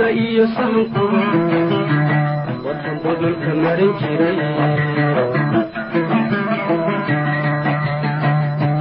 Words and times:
iyada 0.00 0.16
iyo 0.16 0.44
sahanku 0.56 1.04
warkan 2.64 2.96
badanka 3.04 3.50
marin 3.64 3.92
jiray 4.00 4.38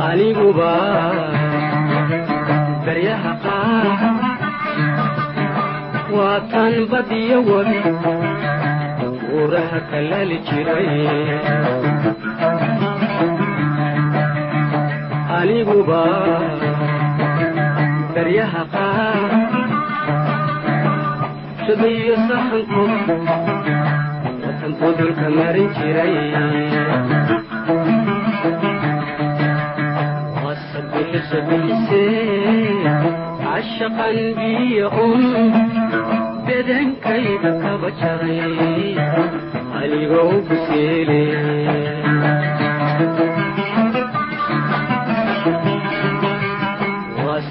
aniguba 0.08 0.72
baryaha 2.88 3.32
qaar 3.44 3.88
waa 6.16 6.40
tan 6.52 6.74
badiyo 6.92 7.38
wadi 7.52 7.80
uuraha 9.36 9.80
kalali 9.92 10.38
jiray 10.48 10.88
aniguba 15.40 16.02
baryaha 18.16 18.62
qaar 18.76 19.32
sameeyo 21.70 22.16
saxankood 22.30 22.92
watankuu 24.44 24.92
dhulka 25.00 25.28
marin 25.38 25.68
jiray 25.78 26.14
kaba 37.64 37.90
jaray 38.00 38.96
aligou 39.82 40.32
biseele 40.50 41.22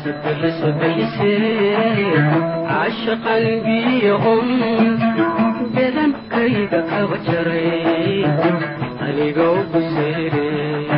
سبح 0.05 0.49
سبح 0.61 1.21
عاش 2.71 3.09
قلبي 3.11 4.13
أم 4.13 4.99
بدن 5.75 6.13
كيدك 6.31 6.91
وجري 7.11 8.27
أنيقو 9.03 9.55
بسيري 9.75 10.89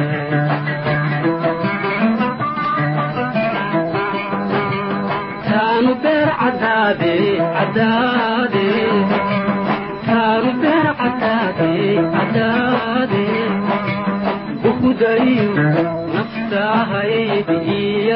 كانوا 5.45 5.95
بير 5.95 6.29
عذابي 6.31 7.41
عذاب 7.41 8.30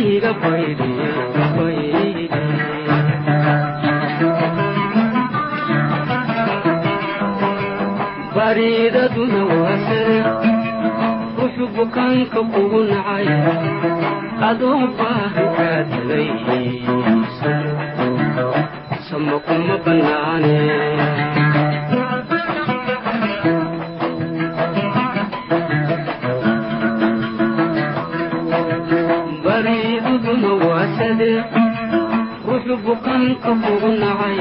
bariidaduna 0.00 1.06
baridaduna 8.36 9.40
waa 9.62 9.76
sare 9.86 10.18
wuxuu 11.38 11.68
bukaanka 11.76 12.40
kugu 12.52 12.80
nacay 12.90 13.28
adoo 14.48 14.80
baahan 14.98 15.48
kaa 15.56 15.80
dalaysan 15.90 16.64
sama 19.08 19.36
kuma 19.46 19.76
bannaane 19.84 20.56
buqaanka 32.90 33.50
ugu 33.70 33.88
nacay 34.02 34.38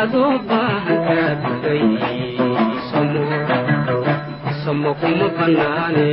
adoo 0.00 0.34
baahan 0.50 0.98
kaabuday 1.06 1.84
samo 4.62 4.90
kuma 5.00 5.26
bannaane 5.36 6.08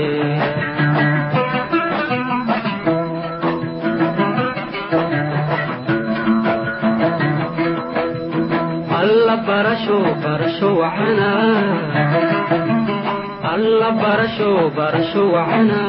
alla 9.00 9.36
barasho 9.48 9.98
barasho 10.24 10.70
wacana 10.82 11.30
alla 13.54 13.90
barasho 14.02 14.52
barasho 14.78 15.24
wacana 15.36 15.82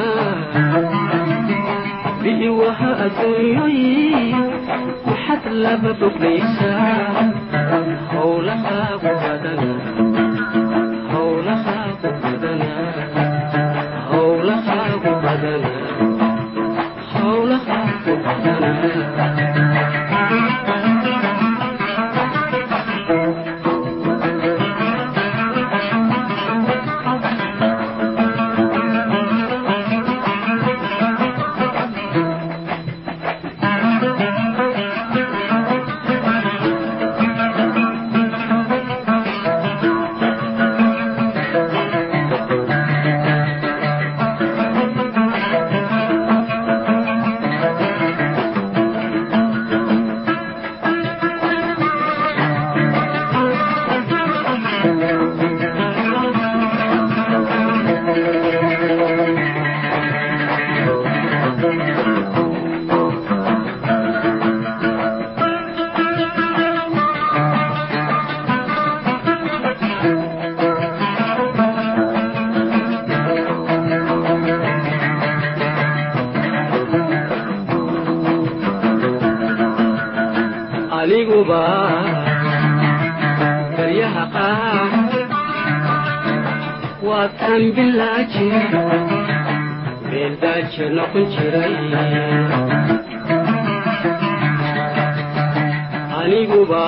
bi'i 2.23 2.49
waha 2.61 2.91
adduunyoyin 3.07 4.37
maxad 5.29 5.45
laba 5.65 5.91
boglaysaa 6.01 7.25
howlahaagu 8.15 9.11
badana 9.23 9.73
howlahaagu 11.13 12.11
badana 12.33 12.73
aniguba 96.21 96.85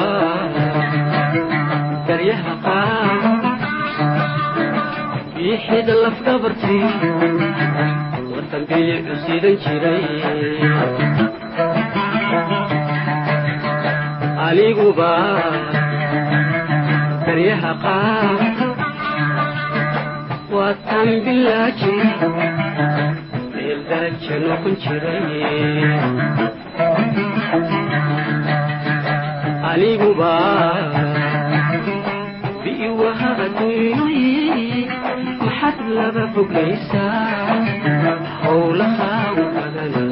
baryaha 2.09 2.53
qaar 2.65 3.21
biixida 5.35 5.95
lafgabartii 6.05 6.89
warkan 8.33 8.63
bilicu 8.71 9.15
sidan 9.25 9.55
jiray 9.65 10.05
aniguba 14.49 15.13
baryaha 17.27 17.73
qaar 17.85 18.39
waa 20.55 20.75
tan 20.89 21.09
meeldaaje 23.71 24.35
noqon 24.49 24.75
jiray 24.83 25.27
aniguba 29.71 30.33
bi'iwaha 32.63 33.31
adduunyoy 33.47 34.19
maxad 35.45 35.79
laba 35.99 36.25
foglaysaa 36.35 37.59
howlahaagu 38.43 39.45
badana 39.57 40.05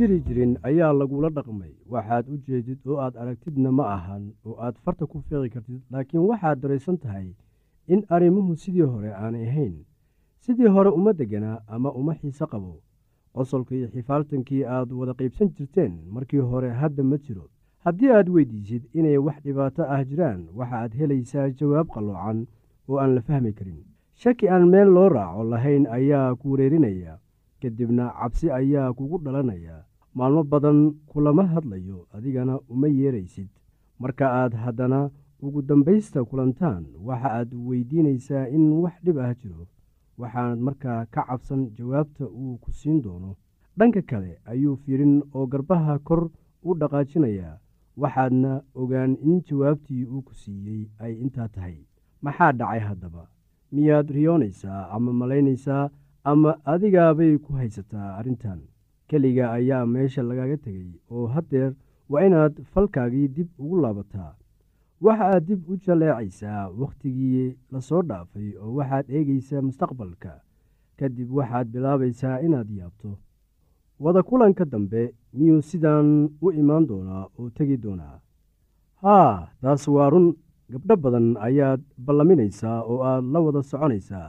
jiri 0.00 0.18
jirin 0.26 0.52
ayaa 0.68 0.92
lagula 0.92 1.28
dhaqmay. 1.36 1.72
Waxaad 1.92 2.28
u 2.32 2.36
jeedid 2.46 2.78
oo 2.86 2.96
aad 3.04 3.14
aragtidna 3.16 3.70
ma 3.72 3.84
ahan 3.96 4.32
oo 4.46 4.56
aad 4.64 4.76
farta 4.84 5.06
ku 5.06 5.20
fiiqi 5.28 5.50
kartid 5.54 5.80
laakiin 5.92 6.22
waxaad 6.30 6.60
daraysan 6.62 6.96
tahay 6.98 7.28
in 7.88 8.00
arrimuhu 8.08 8.56
sidii 8.56 8.82
hore 8.92 9.10
aanay 9.12 9.46
ahayn. 9.48 9.74
Sidii 10.44 10.68
hore 10.74 10.90
uma 10.98 11.12
deganaa 11.12 11.60
ama 11.68 11.90
uma 11.92 12.14
xiise 12.14 12.46
qabo. 12.52 12.80
Qosolka 13.34 13.74
iyo 13.74 13.88
xifaaltankii 13.94 14.64
aad 14.64 14.92
wada 14.92 15.12
qaybsan 15.14 15.52
jirteen 15.56 15.92
markii 16.14 16.38
hore 16.50 16.70
hadda 16.80 17.02
ma 17.04 17.16
jiro. 17.18 17.44
Haddii 17.84 18.10
aad 18.16 18.28
weydiisid 18.28 18.84
inay 18.94 19.18
wax 19.18 19.42
dhibaato 19.44 19.82
ah 19.94 20.00
jiraan 20.04 20.48
waxaad 20.58 20.92
helaysaa 20.98 21.48
jawaab 21.58 21.88
qalloocan 21.94 22.46
oo 22.88 22.96
aan 22.98 23.14
la 23.14 23.20
fahmi 23.20 23.52
karin. 23.52 23.84
Shaki 24.20 24.48
aan 24.48 24.68
meel 24.72 24.88
loo 24.96 25.08
raaco 25.08 25.44
lahayn 25.52 25.84
ayaa 25.86 26.34
ku 26.40 26.52
wareerinaya 26.52 27.18
kadibna 27.62 28.04
cabsi 28.20 28.50
ayaa 28.50 28.92
kugu 28.92 29.18
dhalanaya 29.24 29.84
maalmo 30.14 30.42
badan 30.44 30.78
kulama 31.06 31.44
hadlayo 31.46 32.06
adigana 32.14 32.58
uma 32.68 32.88
yeeraysid. 32.88 33.48
Marka 33.98 34.26
aad 34.40 34.54
haddana 34.54 35.10
ugu 35.42 35.62
dambaysta 35.62 36.24
kulantaan 36.24 36.84
waxa 37.06 37.28
aad 37.38 37.50
weydiinaysaa 37.54 38.48
in 38.48 38.72
wax 38.82 38.94
dhib 39.04 39.18
ah 39.18 39.34
jiro. 39.34 39.66
Waxaanad 40.20 40.58
markaa 40.66 41.06
ka 41.14 41.22
cabsan 41.28 41.70
jawaabta 41.76 42.24
uu 42.28 42.58
ku 42.62 42.70
siin 42.72 43.02
doono. 43.02 43.36
Dhanka 43.78 44.02
kale 44.02 44.32
ayuu 44.44 44.76
fiirin 44.76 45.22
oo 45.34 45.46
garbaha 45.46 45.98
kor 45.98 46.30
u 46.62 46.74
dhaqaajinayaa. 46.80 47.58
Waxaadna 47.96 48.62
ogaan 48.74 49.16
in 49.22 49.40
jawaabtii 49.48 50.04
uu 50.04 50.22
ku 50.22 50.34
siiyey 50.34 50.88
ay 50.98 51.12
intaa 51.22 51.48
tahay. 51.48 51.76
Maxaa 52.22 52.52
dhacay 52.52 52.80
haddaba? 52.80 53.28
Miyaad 53.72 54.08
riyoonaysaa 54.10 54.88
ama 54.94 55.12
malaynaysaa 55.12 55.90
ama 56.24 56.50
adigaabay 56.72 57.38
ku 57.38 57.52
haysataa 57.60 58.16
arrintan 58.18 58.60
keliga 59.10 59.44
ayaa 59.58 59.86
meesha 59.92 60.22
lagaga 60.30 60.56
tegay 60.64 60.90
oo 61.14 61.26
haddeer 61.34 61.72
waa 62.10 62.24
inaad 62.28 62.54
falkaagii 62.72 63.28
dib 63.36 63.48
ugu 63.62 63.76
laabataa. 63.84 64.32
Waxa 65.04 65.24
aad 65.34 65.44
dib 65.48 65.60
u 65.70 65.76
jaleecaysaa 65.84 66.62
wakhtigii 66.80 67.56
la 67.72 67.80
soo 67.88 68.02
dhaafay 68.08 68.48
oo 68.62 68.72
waxaad 68.78 69.06
eegaysaa 69.16 69.62
mustaqbalka. 69.68 70.32
Kadib 70.98 71.28
waxaad 71.38 71.66
bilaabaysaa 71.72 72.40
inaad 72.46 72.68
yaabto. 72.78 73.10
Wada 74.04 74.20
kulanka 74.28 74.64
dambe 74.72 75.02
miyuu 75.36 75.62
sidaan 75.70 76.08
u 76.44 76.52
imaan 76.60 76.86
doonaa 76.90 77.24
oo 77.38 77.48
tegi 77.56 77.76
doonaa? 77.84 78.16
Haa 79.02 79.48
taas 79.60 79.88
waa 79.88 80.10
run. 80.12 80.28
Gabdho 80.72 80.96
badan 81.04 81.28
ayaad 81.46 81.80
ballaminaysaa 82.06 82.78
oo 82.90 82.98
aad 83.10 83.24
la 83.32 83.38
wada 83.46 83.60
soconaysaa 83.70 84.28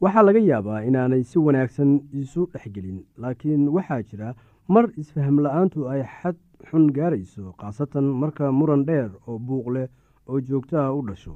waxaa 0.00 0.22
laga 0.22 0.40
yaabaa 0.50 0.82
inaanay 0.88 1.22
si 1.30 1.38
wanaagsan 1.38 1.90
isu 2.22 2.46
dhexgelin 2.52 2.98
laakiin 3.22 3.68
waxaa 3.76 4.02
jira 4.02 4.34
mar 4.68 4.84
isfaham 5.02 5.36
la'aantu 5.44 5.88
ay 5.92 6.02
xad 6.20 6.36
xun 6.70 6.84
gaarayso 6.96 7.52
khaasatan 7.60 8.04
marka 8.22 8.52
muran 8.52 8.84
dheer 8.88 9.10
oo 9.28 9.38
buuq 9.38 9.66
leh 9.74 9.88
oo 10.28 10.40
joogtaha 10.40 10.92
u 10.98 11.02
dhasho. 11.08 11.34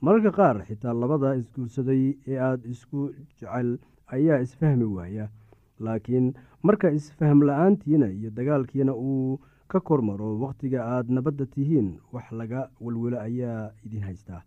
Mararka 0.00 0.30
qaar 0.38 0.56
xitaa 0.68 0.92
labada 1.02 1.34
isguursaday 1.40 2.02
ee 2.30 2.38
aada 2.38 2.68
isku 2.68 3.10
jecel 3.28 3.78
ayaa 4.16 4.38
isfahmi 4.46 4.84
waaya 4.96 5.28
laakiin 5.80 6.26
marka 6.62 6.90
isfaham 6.98 7.40
la'aantiina 7.48 8.06
iyo 8.16 8.30
dagaalkiina 8.30 8.92
uu 8.94 9.40
ka 9.68 9.80
kormaro 9.80 10.38
wakhtiga 10.40 10.80
aada 10.84 11.14
nabadda 11.14 11.46
tihiin 11.46 11.88
wax 12.12 12.26
laga 12.32 12.60
welwelo 12.80 13.18
ayaa 13.20 13.70
idin 13.86 14.02
haystaa 14.08 14.42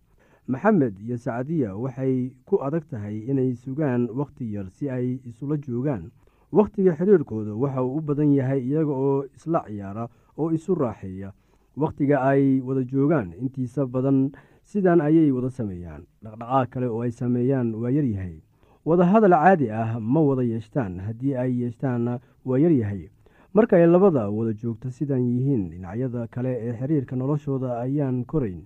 maxamed 0.54 0.98
iyo 1.06 1.18
sacdiya 1.18 1.76
waxay 1.78 2.34
ku 2.46 2.58
adag 2.68 2.84
tahay 2.90 3.18
inay 3.30 3.54
sugaan 3.56 4.10
wakhti 4.20 4.46
yar 4.54 4.68
si 4.74 4.90
ay 4.90 5.20
isula 5.30 5.58
joogaan. 5.58 6.10
Wakhtiga 6.52 6.98
xiriirkooda 6.98 7.54
waxa 7.54 7.84
uu 7.86 7.98
u 7.98 8.02
badan 8.02 8.34
yahay 8.34 8.62
iyaga 8.66 8.90
oo 8.92 9.24
isla 9.38 9.62
ciyaara 9.68 10.10
oo 10.38 10.50
isu 10.52 10.74
raaxeeya. 10.76 11.30
Wakhtiga 11.78 12.18
ay 12.26 12.60
wada 12.66 12.82
joogaan 12.84 13.34
intiisa 13.42 13.86
badan 13.86 14.32
sidan 14.66 15.02
ayay 15.02 15.30
wada 15.32 15.50
sameeyaan. 15.50 16.04
Dhaqdhaqaaq 16.24 16.70
kale 16.74 16.88
oo 16.90 17.02
ay 17.06 17.12
sameeyaan 17.12 17.76
waa 17.76 17.92
yaryahay 17.94 18.42
wadahadal 18.86 19.36
caadi 19.38 19.70
ah 19.70 20.00
ma 20.02 20.20
wada 20.22 20.42
yeeshtaan 20.44 20.98
haddii 21.06 21.36
ay 21.38 21.52
yeeshtaanna 21.62 22.18
waa 22.46 22.58
yaryahay 22.58 23.06
marka 23.54 23.78
ay 23.78 23.86
labada 23.86 24.30
wada 24.34 24.54
joogto 24.58 24.90
sidan 24.90 25.22
yihiin 25.22 25.70
dhinacyada 25.70 26.26
kale 26.34 26.50
ee 26.58 26.74
xiriirka 26.80 27.16
noloshooda 27.16 27.78
ayaan 27.86 28.26
korayn 28.26 28.66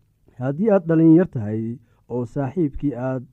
haddii 0.43 0.69
aad 0.71 0.85
dhalinyar 0.89 1.29
tahay 1.35 1.63
oo 2.13 2.25
saaxiibkii 2.33 2.93
aad 3.07 3.23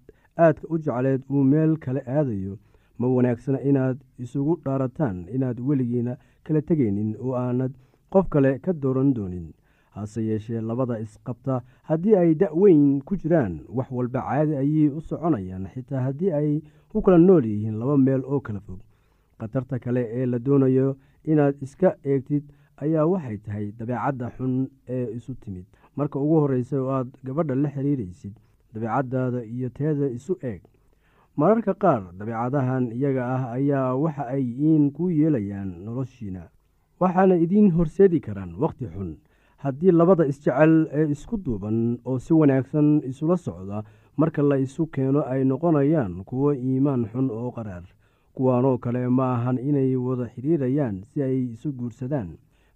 aadka 0.45 0.67
u 0.73 0.79
jecleed 0.85 1.23
uu 1.31 1.45
meel 1.53 1.77
kale 1.85 2.01
aadayo 2.17 2.55
ma 2.99 3.07
wanaagsana 3.17 3.61
inaad 3.71 3.99
isugu 4.25 4.57
dhaarataan 4.65 5.19
inaad 5.37 5.59
weligiina 5.69 6.17
kala 6.45 6.61
tegaynin 6.69 7.11
oo 7.25 7.35
aanad 7.45 7.73
qof 8.13 8.27
kale 8.33 8.51
ka 8.65 8.73
dooran 8.73 9.15
doonin. 9.17 9.47
Hase 9.97 10.21
yeeshee 10.29 10.61
labada 10.61 10.99
isqabta 11.05 11.55
haddii 11.89 12.15
ay 12.17 12.31
da-weyn 12.43 13.01
ku 13.07 13.17
jiraan 13.21 13.55
wax 13.77 13.89
walba 13.97 14.21
caadi 14.29 14.55
ayay 14.63 14.89
u 14.99 15.01
soconayaan 15.09 15.67
xitaa 15.75 16.01
haddii 16.07 16.33
ay 16.41 16.51
ku 16.91 17.03
kala 17.03 17.19
nool 17.19 17.45
yihiin 17.53 17.79
laba 17.81 17.97
meel 18.07 18.23
oo 18.33 18.41
kala 18.41 18.61
fog. 18.67 18.81
Khatarta 19.39 19.79
kale 19.85 20.03
ee 20.19 20.27
la 20.27 20.39
doonayo 20.39 20.97
inaad 21.25 21.55
iska 21.65 21.89
eegtid 22.05 22.45
ayaa 22.85 23.07
waxay 23.13 23.39
tahay 23.45 23.67
dabeecadda 23.79 24.31
xun 24.37 24.55
ee 24.95 25.07
isu 25.19 25.35
timid 25.43 25.67
marka 25.99 26.19
ugu 26.25 26.37
horreysa 26.43 26.77
oo 26.83 26.91
aad 26.99 27.09
gabadha 27.27 27.55
la 27.63 27.69
xiriiraysid 27.75 28.35
dabeecaddaada 28.75 29.41
iyo 29.55 29.69
teeda 29.79 30.07
isu 30.19 30.35
eeg. 30.51 30.63
Mararka 31.39 31.73
qaar 31.83 32.03
dabeecadahan 32.19 32.85
iyaga 32.97 33.23
ah 33.37 33.43
ayaa 33.59 33.95
waxa 34.05 34.25
ay 34.35 34.43
iin 34.67 34.91
ku 34.97 35.11
yeelayaan 35.19 35.71
noloshiina 35.85 36.43
waxaana 37.01 37.35
idiin 37.45 37.71
horseedi 37.77 38.21
karaan 38.21 38.53
wakhti 38.63 38.87
xun. 38.95 39.11
Haddii 39.63 39.91
labada 40.01 40.27
isjecel 40.31 40.75
ee 40.99 41.07
isku 41.15 41.37
duuban 41.45 41.99
oo 42.05 42.19
si 42.19 42.33
wanaagsan 42.35 42.89
isula 43.11 43.37
socda 43.37 43.83
marka 44.17 44.43
la 44.43 44.57
isu 44.59 44.87
keeno 44.95 45.21
ay 45.33 45.43
noqonayaan 45.45 46.23
kuwo 46.29 46.53
iimaan 46.55 47.07
xun 47.13 47.31
oo 47.31 47.51
qaraar 47.57 47.85
kuwaanoo 48.35 48.79
kale 48.79 49.03
ma 49.09 49.27
ahan 49.35 49.59
inay 49.59 49.97
wada 49.97 50.27
xidhiirayaan 50.35 51.03
si 51.11 51.23
ay 51.23 51.37
isu 51.55 51.73
guursadaan 51.79 52.29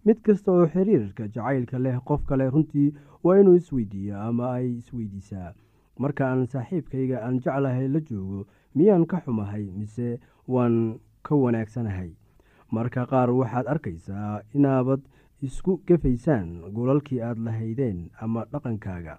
mid 0.07 0.19
kasta 0.27 0.53
oo 0.53 0.67
xiriirka 0.73 1.25
jacaylka 1.35 1.79
leh 1.85 1.97
qof 2.09 2.23
kale 2.29 2.47
runtii 2.55 2.89
waa 3.25 3.37
inuu 3.41 3.55
isweydiiyaa 3.61 4.25
ama 4.29 4.53
ay 4.59 4.69
isweydiisaa 4.81 5.51
marka 6.03 6.23
aan 6.31 6.47
saaxiibkayga 6.53 7.17
aan 7.27 7.37
jeclahay 7.45 7.89
la 7.95 8.01
joogo 8.09 8.41
miyaan 8.77 9.05
ka 9.11 9.21
xumahay 9.25 9.65
mise 9.79 10.09
waan 10.55 10.77
ka 11.27 11.35
wanaagsanahay? 11.43 12.11
Marka 12.75 13.07
qaar 13.11 13.31
waxaad 13.41 13.67
arkaysaa 13.73 14.41
inaabad 14.57 15.01
isku 15.47 15.73
gefaysaan 15.87 16.49
golalkii 16.77 17.21
aad 17.27 17.39
lahaydeen 17.47 17.99
ama 18.25 18.45
dhaqankaaga. 18.53 19.15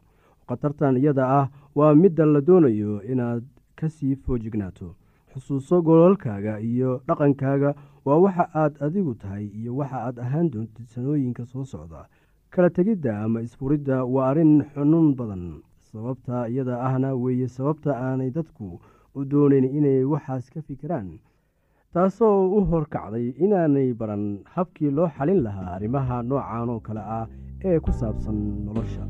Khatartan 0.47 0.97
iyada 0.97 1.25
ah 1.39 1.47
waa 1.77 1.93
midda 1.95 2.25
la 2.25 2.41
doonayo 2.47 2.93
inaad 3.11 3.43
ka 3.79 3.87
sii 3.95 4.15
foojignaato 4.23 4.95
xusuuso 5.33 5.81
golalkaaga 5.87 6.59
iyo 6.69 7.01
dhaqankaaga 7.07 7.71
waa 8.05 8.17
waxa 8.25 8.45
aad 8.61 8.73
adigu 8.85 9.13
tahay 9.21 9.45
iyo 9.59 9.71
waxa 9.79 9.97
aad 10.07 10.17
ahaan 10.25 10.47
doontid 10.53 10.87
sanooyinka 10.93 11.45
soo 11.51 11.65
socda. 11.73 12.01
Kala 12.53 12.69
tegidda 12.69 13.11
ama 13.25 13.41
isfuridda 13.41 14.05
waa 14.13 14.29
arrin 14.31 14.53
xanuun 14.73 15.15
badan 15.19 15.45
sababta 15.91 16.47
iyada 16.49 16.75
ahna 16.87 17.09
weeye 17.23 17.47
sababta 17.47 17.91
aanay 18.07 18.29
dadku 18.37 18.79
u 19.17 19.19
doonayn 19.31 19.65
inay 19.77 20.03
waxaas 20.11 20.45
ka 20.53 20.61
fikiraan 20.67 21.09
taasoo 21.93 22.37
u 22.57 22.59
horkacday 22.69 23.27
inaanay 23.45 23.89
baran 23.99 24.25
habkii 24.53 24.91
loo 24.97 25.09
xalin 25.17 25.41
lahaa 25.45 25.73
arrimaha 25.75 26.21
noocan 26.29 26.69
oo 26.73 26.79
kale 26.87 27.01
ah 27.19 27.25
ee 27.69 27.77
ku 27.85 27.91
saabsan 27.99 28.37
nolosha 28.65 29.05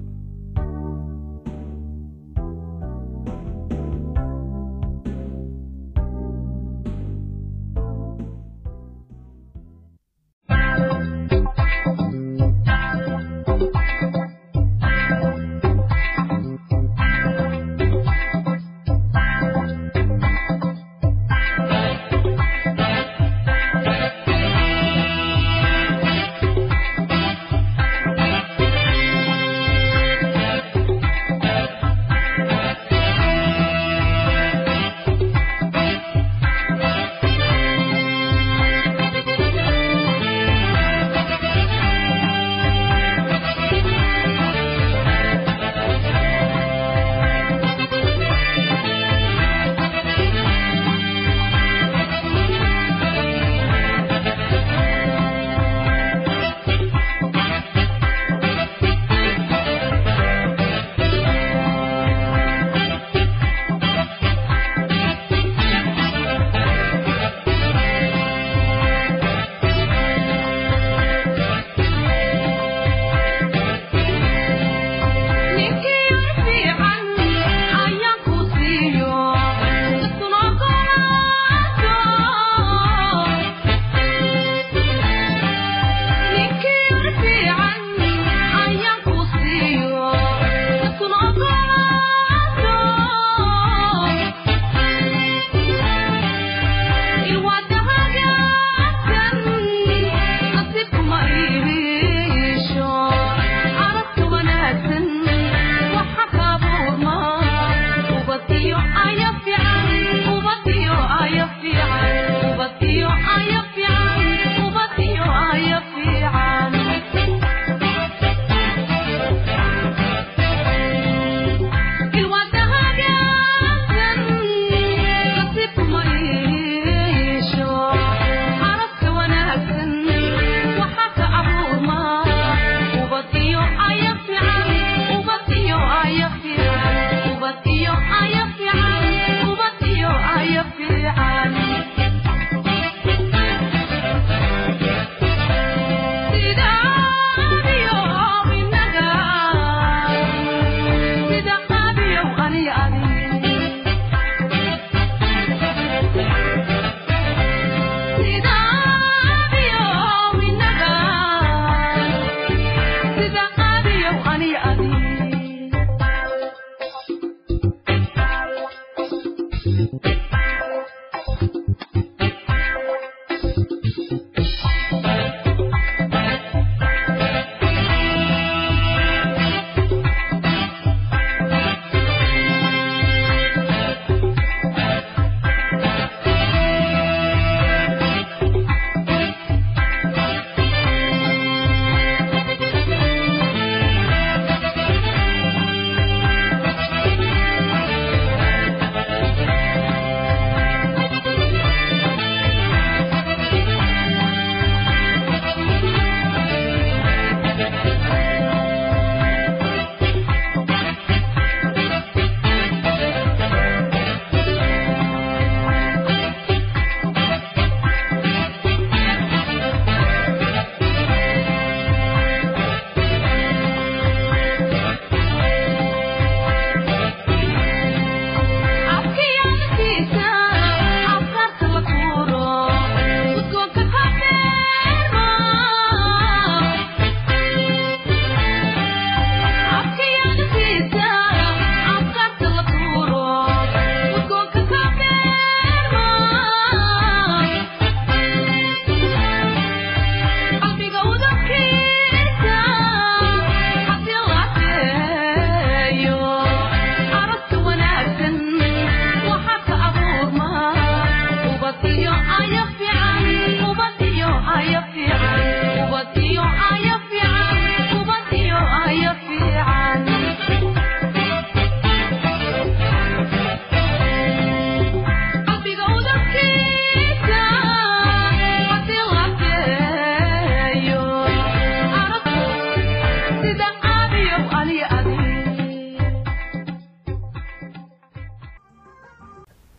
Thank 169.64 169.94
you. 169.94 170.13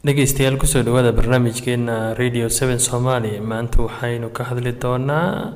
Dhegeystayaal 0.05 0.57
ku 0.61 0.67
soo 0.67 0.83
dhawaada 0.87 1.13
barnaamijkeena 1.19 2.15
radio 2.21 2.49
seven 2.49 2.79
somaali 2.79 3.41
maanta 3.51 3.83
waxaynu 3.87 4.29
ka 4.37 4.45
hadli 4.51 4.73
doonaa 4.83 5.53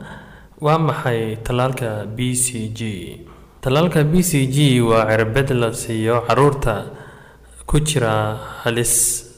waa 0.65 0.79
maxay 0.89 1.37
tallaalka 1.47 2.07
b 2.17 2.33
c 2.45 2.47
g? 2.79 2.81
Tallaalka 3.61 4.05
b 4.09 4.23
c 4.31 4.47
g 4.55 4.81
waa 4.81 5.05
cirbad 5.11 5.49
la 5.53 5.69
siiyo 5.83 6.17
carruurta. 6.27 6.75
Ku 7.69 7.77
jira 7.85 8.13
halis 8.65 8.95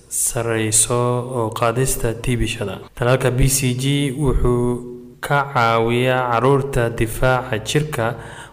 sareyso 0.09 1.01
oo 1.39 1.51
qaadista 1.59 2.15
tiibishada 2.15 2.79
tallaalka 2.95 3.31
b 3.35 3.49
c 3.57 3.75
g 3.83 3.85
wuxuu 4.15 5.19
ka 5.21 5.39
caawiyaa 5.55 6.31
carruurta 6.31 6.83
difaaca 6.99 7.59
jirka 7.69 8.07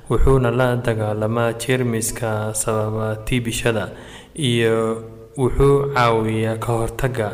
wuxuuna 0.10 0.50
la 0.60 0.70
dagaalamaa 0.86 1.54
jeermiska 1.62 2.54
sababa 2.62 3.16
tiibishada 3.28 3.92
iyo 4.50 4.78
wuxuu 5.38 5.94
caawiyaa 5.96 6.58
ka 6.64 6.72
hortaga 6.80 7.30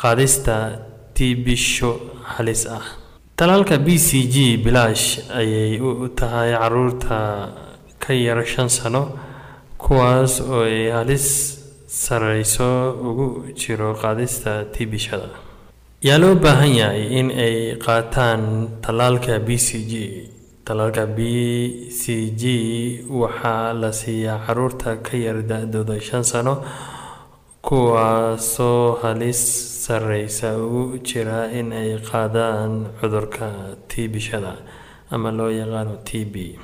qaadista 0.00 0.54
tiibisho 1.14 1.90
halis 2.34 2.66
ah. 2.66 2.82
Tallaalka 3.36 3.78
b 3.86 3.98
c 3.98 4.26
g 4.34 4.56
bilaash 4.64 5.06
ayay 5.40 5.80
u 5.80 6.08
tahay 6.18 6.50
carruurta 6.54 7.18
ka 7.98 8.12
yar 8.14 8.40
shan 8.46 8.68
sano 8.68 9.02
kuwaas 9.78 10.40
oo 10.40 10.62
ay 10.64 10.90
halis 10.96 11.26
sareyso 11.86 12.68
ugu 13.08 13.26
jiro 13.60 13.94
qaadista 14.02 14.64
tiibishada 14.74 15.28
yaa 16.06 16.18
loo 16.22 16.34
baahan 16.44 16.72
yahay 16.80 17.04
in 17.20 17.28
ay 17.46 17.56
qaataan 17.84 18.42
tallaalka 18.84 19.38
b 19.46 19.58
c 19.66 19.68
g? 19.90 19.94
Tallaalka 20.66 21.04
b 21.16 21.18
c 22.00 22.02
g 22.40 22.42
waxaa 23.20 23.72
la 23.82 23.90
siiyaa 23.92 24.38
carruurta 24.46 24.96
ka 25.06 25.14
yar 25.24 25.42
da-dooda 25.50 25.96
shan 26.00 26.22
sano 26.24 26.54
kuwaasoo 27.64 28.92
halis 29.02 29.40
sareysa 29.84 30.58
ugu 30.58 30.98
jira 30.98 31.48
in 31.52 31.72
ay 31.72 31.96
qaadaan 31.98 32.86
cudurka 33.00 33.48
tiibishada 33.88 34.52
ama 35.10 35.30
loo 35.32 35.50
yaqaano 35.50 35.96
t 36.04 36.24
b. 36.24 36.58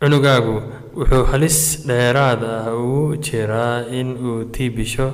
Cunugaagu 0.00 0.54
wuxuu 0.96 1.24
halis 1.32 1.58
dheeraad 1.88 2.40
ah 2.44 2.74
ugu 2.76 3.16
jiraa 3.16 3.86
in 3.98 4.08
uu 4.26 4.44
tiibisho 4.54 5.08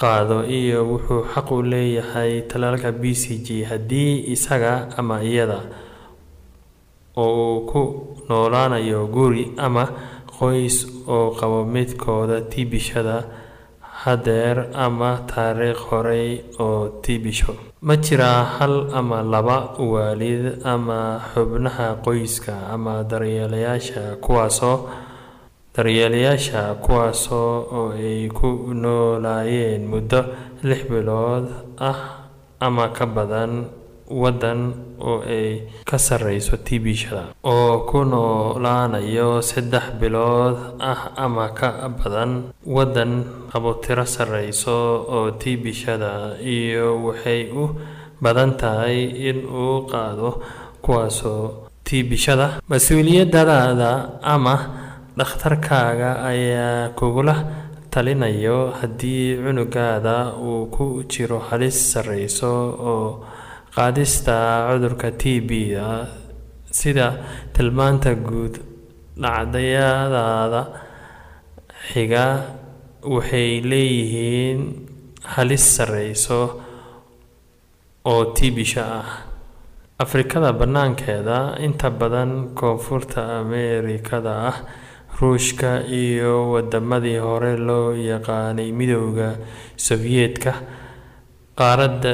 qaado 0.00 0.44
iyo 0.46 0.86
wuxuu 0.92 1.22
xaq 1.34 1.48
u 1.50 1.62
leeyahay 1.62 2.32
tallaalka 2.50 2.92
b 2.92 3.14
c 3.14 3.24
g 3.46 3.64
haddii 3.70 4.30
isaga 4.34 4.88
ama 4.98 5.22
iyada 5.24 5.60
oo 7.16 7.32
uu 7.58 7.66
ku 7.70 7.82
noolaanayo 8.28 9.06
guri 9.06 9.44
ama 9.56 9.84
qoys 10.38 10.76
oo 11.08 11.30
qabo 11.40 11.64
midkooda 11.64 12.40
tiibishada 12.52 13.16
hadeer 14.02 14.56
ama 14.84 15.10
taariikh 15.32 15.82
horey 15.90 16.28
oo 16.64 16.88
tiibisho 17.02 17.52
ma 17.86 17.94
jiraa 18.04 18.42
hal 18.56 18.74
ama 19.00 19.18
laba 19.32 19.58
waalid 19.92 20.44
ama 20.74 20.98
xubnaha 21.32 21.88
qoyska 22.06 22.54
ama 22.74 22.94
daryeelayaasha 23.10 24.02
kuwaasoo 24.24 24.76
daryeelayaasha 25.76 26.62
kuwaasoo 26.84 27.52
oo 27.78 27.88
ay 27.96 28.28
ku 28.38 28.48
noolaayeen 28.82 29.82
muddo 29.92 30.20
lix 30.68 30.80
bilood 30.90 31.46
ah 31.90 31.98
ama 32.66 32.88
ka 32.96 33.06
badan 33.06 33.52
waddan 34.10 34.60
oo 35.00 35.22
ay 35.36 35.62
ka 35.88 35.98
sarreyso 35.98 36.56
tiibishada 36.66 37.24
oo 37.52 37.86
ku 37.88 38.04
noolaanayo 38.12 39.42
saddex 39.50 39.84
bilood 40.00 40.56
ah 40.80 41.12
ama 41.24 41.46
ka 41.58 41.88
badan 41.98 42.52
waddan 42.66 43.12
qabo 43.52 43.74
tiro 43.84 44.04
sarreyso 44.04 44.76
oo 45.16 45.30
tiibishada 45.40 46.36
iyo 46.40 46.86
waxay 47.06 47.50
u 47.62 47.64
badan 48.22 48.56
tahay 48.60 48.98
in 49.28 49.38
uu 49.46 49.86
qaado 49.90 50.42
kuwaasoo 50.84 51.68
tiibishada 51.84 52.60
mas'uuliyadadaada 52.70 53.90
ama 54.22 54.54
dhakhtarkaaga 55.18 56.10
ayaa 56.30 56.88
kugula 56.98 57.34
talinayo 57.92 58.70
haddii 58.80 59.36
cunugaada 59.44 60.32
uu 60.40 60.66
ku 60.74 60.84
jiro 61.12 61.38
halis 61.48 61.76
sarreyso 61.92 62.52
oo 62.92 63.08
qaadista 63.74 64.36
cudurka 64.68 65.10
t 65.20 65.40
b-da 65.48 65.88
sida 66.78 67.06
tilmaanta 67.54 68.12
guud 68.28 68.54
dhacdayadaada 69.22 70.62
xiga 71.90 72.26
waxay 73.14 73.50
leeyihiin 73.70 74.60
halis 75.34 75.64
sarreyso 75.76 76.40
oo 78.12 78.22
tiibisha 78.36 78.84
ah. 79.00 79.08
Afrikada 80.04 80.50
bannaankeeda 80.60 81.38
inta 81.66 81.88
badan 82.00 82.30
koonfurta 82.58 83.20
ameerikada 83.40 84.32
ah 84.50 84.56
ruushka 85.18 85.70
iyo 86.02 86.34
wadamadii 86.52 87.18
hore 87.26 87.52
loo 87.68 87.88
yaqaanay 88.10 88.70
midooda 88.78 89.28
sofiyeetka 89.86 90.52
qaaradda 91.60 92.12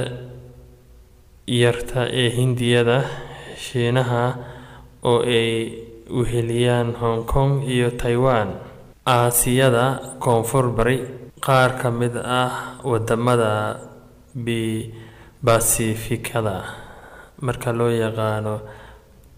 yarta 1.49 2.03
ee 2.13 2.29
hindiyada 2.37 2.99
shiinaha 3.65 4.25
oo 5.11 5.21
ay 5.25 5.51
weheliyaan 6.19 6.93
hong 7.01 7.25
kong 7.33 7.53
iyo 7.75 7.91
taiwan. 7.97 8.49
Aasiyada 9.09 9.85
koonfur 10.21 10.67
bari 10.77 10.99
qaar 11.41 11.71
ka 11.81 11.89
mid 11.91 12.13
ah 12.21 12.77
waddamada 12.85 13.81
basifikada 15.43 16.57
marka 17.41 17.73
loo 17.73 17.89
yaqaano 17.91 18.55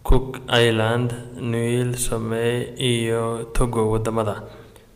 cook 0.03 0.39
island 0.51 1.13
newil 1.39 1.95
somey 1.97 2.75
iyo 2.79 3.45
togo 3.55 3.91
waddamada. 3.93 4.43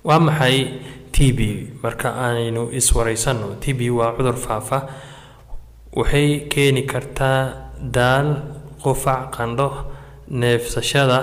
Waa 0.04 0.18
maxay 0.18 0.56
t 1.12 1.32
b? 1.32 1.40
Marka 1.82 2.08
aynu 2.28 2.70
iswareysanno 2.72 3.60
t 3.60 3.72
b 3.78 3.90
waa 3.90 4.12
cudur 4.16 4.34
faafa 4.36 4.78
waxay 5.98 6.28
keeni 6.52 6.82
kartaa 6.92 7.40
daal 7.96 8.28
qufac 8.82 9.22
qandho 9.36 9.68
neefsashada 10.40 11.20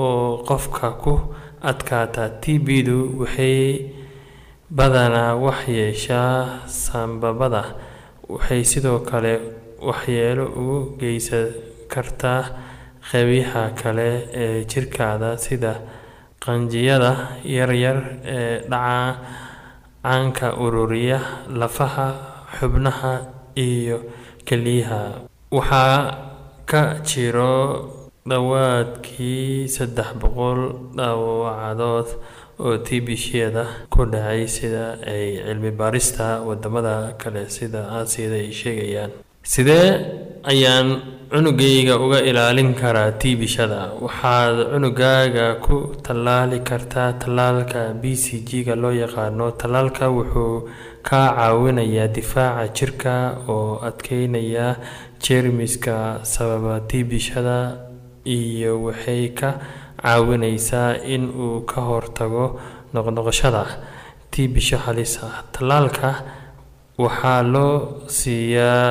oo 0.00 0.42
qofka 0.48 0.88
ku 1.02 1.14
adkaata. 1.70 2.24
T 2.42 2.58
b-du 2.66 2.98
waxay 3.20 3.58
badanaa 4.76 5.32
waxyeeshaa 5.44 6.68
sambabada 6.84 7.62
waxay 8.32 8.62
sidoo 8.70 9.00
kale 9.10 9.34
waxyeelo 9.88 10.44
ugu 10.60 10.78
geysan 11.00 11.46
kartaa 11.92 12.42
qeybaha 13.08 13.62
kale 13.80 14.08
ee 14.42 14.64
jirkaada 14.70 15.30
sida 15.44 15.72
qanjiyada 16.44 17.12
yaryar 17.56 17.98
ee 18.36 18.54
dhaca 18.70 19.16
caanka 20.04 20.48
ururiya 20.64 21.18
lafaha 21.60 22.08
xubnaha 22.58 23.12
iyo 23.66 23.98
keliyaha 24.48 25.02
waxaa 25.56 25.98
ka 26.70 26.82
jiro 27.08 27.54
dhawaadkii 28.28 29.68
saddex 29.76 30.08
boqol 30.22 30.60
dhaawacadood 30.96 32.08
oo 32.64 32.76
tiibishyada 32.86 33.64
ku 33.92 34.04
dhacay 34.12 34.42
sida 34.56 34.84
ay 35.12 35.26
cilmi 35.46 35.70
baarista 35.80 36.26
waddamada 36.48 36.94
kale 37.22 37.42
sida 37.56 37.80
aasiyada 37.96 38.36
ay 38.44 38.50
sheegayaan. 38.60 39.10
Sidee 39.52 39.88
ayaan 40.52 40.88
cunugayga 41.32 41.94
uga 42.04 42.18
ilaalin 42.30 42.74
karaa 42.80 43.12
tiibishada 43.20 43.80
waxaad 44.04 44.56
cunugaaga 44.72 45.46
ku 45.64 45.76
tallaali 46.06 46.58
kartaa 46.68 47.12
tallaalka 47.22 47.94
b 48.00 48.12
c 48.24 48.42
g-ga 48.48 48.74
loo 48.82 48.92
yaqaano. 49.02 49.46
Tallaalka 49.60 50.04
wuxuu 50.16 50.68
kaa 51.08 51.28
caawinayaa 51.38 52.08
difaaca 52.16 52.68
jirka 52.76 53.12
oo 53.54 53.80
adkeynaya 53.88 54.66
jeermiska 55.24 55.94
sababa 56.32 56.74
tiibishada 56.88 57.58
iyo 58.36 58.72
waxay 58.86 59.28
ka 59.38 59.50
caawinaysaa 60.02 60.90
in 61.14 61.24
uu 61.44 61.60
ka 61.70 61.80
hortago 61.88 62.44
noqnoqoshada 62.94 63.62
tiibisho 64.30 64.76
halis 64.84 65.14
ah. 65.24 65.44
Tallaalka 65.52 66.08
waxaa 67.04 67.42
loo 67.54 67.74
siiyaa 68.18 68.86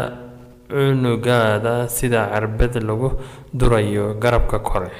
cunugaada 0.71 1.73
sida 1.95 2.21
carbad 2.33 2.73
lagu 2.87 3.09
durayo 3.59 4.05
garabka 4.23 4.59
kore 4.69 4.91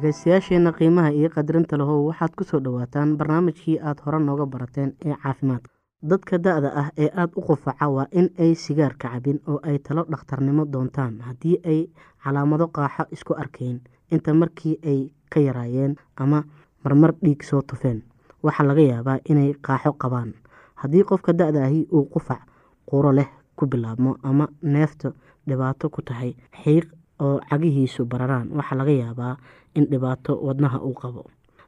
dhegaystayaasheenna 0.00 0.72
qiimaha 0.78 1.10
iyo 1.18 1.28
qadarinta 1.34 1.76
lahow 1.80 2.06
waxaad 2.08 2.32
ku 2.36 2.44
soo 2.44 2.60
dhowaataan 2.60 3.16
barnaamijkii 3.18 3.78
aad 3.80 3.98
hore 4.04 4.18
nooga 4.20 4.46
barateen 4.46 4.90
ee 5.04 5.14
caafimaadka 5.22 5.70
dadka 6.10 6.38
da-da 6.38 6.70
ah 6.80 6.88
ee 7.02 7.08
aada 7.20 7.32
u 7.36 7.42
qufaca 7.46 7.88
waa 7.94 8.06
in 8.12 8.28
ay 8.38 8.52
sigaarka 8.54 9.08
cabin 9.12 9.38
oo 9.48 9.58
ay 9.62 9.78
talo 9.78 10.04
dhakhtarnimo 10.10 10.64
doontaan 10.72 11.14
haddii 11.28 11.56
ay 11.72 11.80
calaamado 12.24 12.66
qaaxo 12.76 13.04
isku 13.16 13.32
arkayn 13.42 13.80
inta 14.10 14.34
markii 14.34 14.76
ay 14.90 15.00
ka 15.32 15.40
yaraayeen 15.40 15.96
ama 16.16 16.44
marmar 16.84 17.12
dhiig 17.24 17.42
soo 17.42 17.62
tufeen. 17.62 18.02
Waxaa 18.42 18.66
laga 18.68 18.82
yaabaa 18.82 19.18
inay 19.30 19.54
qaaxo 19.66 19.92
qabaan. 20.02 20.34
Haddii 20.74 21.04
qofka 21.08 21.32
da-da 21.32 21.64
ahi 21.64 21.86
uu 21.92 22.04
qufac 22.12 22.42
quro 22.86 23.12
leh 23.12 23.28
ku 23.56 23.66
bilaabmo 23.66 24.16
ama 24.22 24.48
neefta 24.62 25.12
dhibaato 25.48 25.88
ku 25.90 26.02
tahay 26.02 26.36
xiiq 26.62 26.84
oo 27.20 27.40
cagihiisu 27.50 28.04
bararaan. 28.04 28.48
Waxaa 28.56 28.76
laga 28.78 28.92
yaabaa 28.92 29.36
in 29.74 29.84
dhibaato 29.90 30.36
wadnaha 30.46 30.78
uu 30.80 30.94
qabo. 30.94 31.22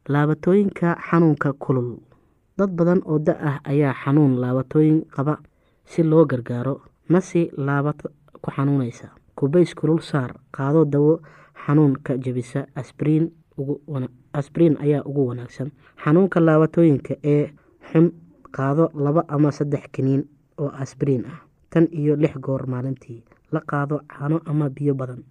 Laabatooyinka 0.08 0.96
xanuunka 1.10 1.52
kulul. 1.52 1.96
Dad 2.58 2.70
badan 2.74 3.02
oo 3.04 3.18
da 3.18 3.34
ah 3.40 3.56
ayaa 3.64 3.94
xanuun 4.04 4.40
laabatooyin 4.40 5.04
qaba 5.14 5.38
si 5.84 6.02
loo 6.02 6.24
gargaaro. 6.26 6.80
Nasi 7.08 7.50
laabata 7.56 8.08
ku 8.42 8.50
xanuunaysa. 8.50 9.08
Kubays 9.36 9.74
kulul 9.74 10.00
saar 10.00 10.34
qaado 10.50 10.84
dawo 10.84 11.20
xanuunka 11.66 12.16
jebisa 12.18 12.66
asbriin 14.34 14.76
ayaa 14.80 15.02
ugu 15.04 15.26
wanaagsan. 15.28 15.70
Xanuunka 16.04 16.40
laabatooyinka 16.40 17.14
ee 17.24 17.50
xun 17.92 18.12
qaado 18.56 18.90
laba 18.94 19.24
ama 19.28 19.50
saddex 19.52 19.84
kiniin 19.92 20.22
oo 20.58 20.68
asbriin 20.82 21.24
ah 21.26 21.40
tan 21.70 21.86
iyo 21.92 22.16
lix 22.16 22.34
goor 22.40 22.66
maalintii. 22.66 23.22
La 23.52 23.60
qaado 23.60 24.00
caano 24.08 24.40
ama 24.46 24.68
biyo 24.70 24.94
badan 24.94 25.22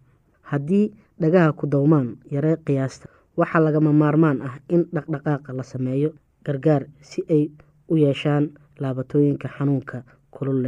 haddii 0.51 0.85
dhagaha 1.21 1.51
ku 1.59 1.65
dowmaan 1.73 2.17
yaree 2.31 2.55
qiyaasta 2.65 3.07
waxaa 3.37 3.59
lagama 3.65 3.91
maarmaan 3.93 4.41
ah 4.41 4.55
in 4.69 4.85
dhaqdhaqaaqa 4.95 5.53
la 5.57 5.63
sameeyo 5.63 6.09
gargaar 6.45 6.83
si 7.01 7.21
ay 7.29 7.43
u 7.91 7.95
yeeshaan 7.97 8.49
laabatooyinka 8.79 9.47
xanuunka 9.57 10.03
kulul 10.31 10.65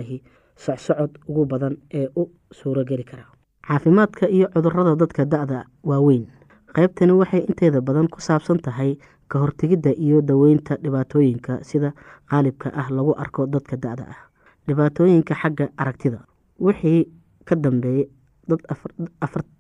socsocod 0.60 1.12
ugu 1.30 1.46
badan 1.46 1.76
ee 1.94 2.08
u 2.16 2.24
suurogeli 2.52 3.04
kara. 3.04 3.24
Caafimaadka 3.68 4.28
iyo 4.28 4.48
cudurrada 4.54 4.96
dadka 4.96 5.26
da-da 5.26 5.64
waaweyn 5.84 6.26
qaybtani 6.76 7.12
waxay 7.12 7.40
inteeda 7.50 7.82
badan 7.82 8.08
ku 8.10 8.20
saabsan 8.22 8.60
tahay 8.60 8.98
ka 9.32 9.40
hortegidda 9.40 9.92
iyo 9.96 10.22
daweynta 10.22 10.76
dhibaatooyinka 10.84 11.64
sida 11.64 11.94
qaalibka 12.30 12.70
ah 12.76 12.88
lagu 12.92 13.14
arko 13.24 13.48
dadka 13.48 13.78
da-da 13.78 14.04
ah 14.14 14.20
dhibaatooyinka 14.68 15.34
xagga 15.42 15.66
aragtida. 15.78 16.20
Wixii 16.60 17.08
ka 17.46 17.56
dambeeyay 17.56 18.10
dad 18.50 18.60
afartan 19.22 19.54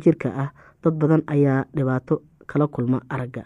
jirka 0.00 0.28
ah 0.36 0.50
dad 0.82 0.94
badan 0.98 1.22
ayaa 1.26 1.64
dhibaato 1.74 2.22
kala 2.46 2.66
kulma 2.68 3.00
aragga. 3.08 3.44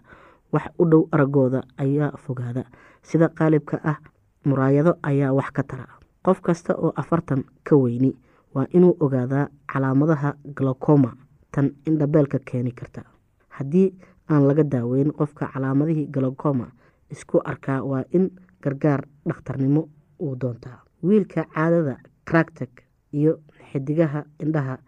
Wax 0.52 0.64
u 0.78 0.84
dhow 0.84 1.08
araggooda 1.12 1.62
ayaa 1.78 2.16
fogaada. 2.16 2.64
Sida 3.02 3.28
qaalibka 3.28 3.80
ah 3.84 3.98
muraayado 4.44 4.96
ayaa 5.02 5.32
wax 5.32 5.50
ka 5.52 5.62
tara. 5.62 5.86
Qof 6.24 6.40
kasta 6.40 6.74
oo 6.74 6.92
afartan 6.96 7.44
ka 7.64 7.76
weyni 7.76 8.12
waa 8.54 8.66
inuu 8.72 8.96
ogaadaa 9.00 9.48
calaamadaha 9.66 10.34
glocoma 10.56 11.12
tan 11.52 11.70
indhabeelka 11.86 12.38
keeni 12.38 12.72
karta. 12.72 13.02
Haddii 13.48 13.94
aan 14.30 14.46
laga 14.48 14.64
daaweyn 14.64 15.12
qofka 15.12 15.46
calaamadihii 15.52 16.06
glocoma 16.10 16.72
isku 17.10 17.40
arkaa 17.44 17.82
waa 17.82 18.04
in 18.12 18.30
gargaar 18.62 19.04
dhakhtarnimo 19.26 19.88
uu 20.20 20.36
doontaa. 20.40 20.82
Wiilka 21.02 21.44
caadada 21.54 21.96
cractag 22.24 22.68
iyo 23.12 23.38
xidigaha 23.72 24.24
indhaha 24.40 24.78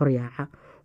horyaaca 0.00 0.48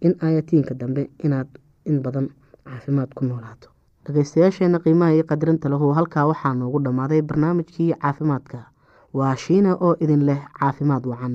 in 0.00 0.14
aayatiinka 0.22 0.74
dambe 0.74 1.10
inaad 1.24 1.48
in 1.84 2.00
badan 2.02 2.28
caafimaad 2.64 3.10
ku 3.14 3.24
noolaato. 3.24 3.68
Dhageystayaasheena 4.06 4.78
qiimaha 4.84 5.12
iyo 5.14 5.24
qadirinta 5.30 5.68
lahu 5.68 5.92
halkaa 5.98 6.26
waxaa 6.30 6.54
noogu 6.54 6.78
dhammaaday 6.84 7.22
barnaamijkii 7.22 7.92
caafimaadka. 8.02 8.58
Waa 9.14 9.36
shiina 9.36 9.74
oo 9.80 9.94
idin 10.00 10.26
leh 10.26 10.40
caafimaad 10.60 11.04
wacan 11.06 11.34